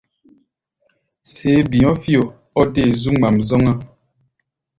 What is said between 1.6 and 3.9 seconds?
bi̧ɔ̧́-fio o dé mɔ zu ŋmaʼm zɔ́ŋá.